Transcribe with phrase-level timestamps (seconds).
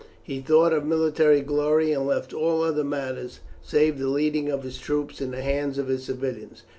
[0.23, 4.79] He thought of military glory, and left all other matters, save the leading of his
[4.79, 6.63] troops, in the hands of his civilians.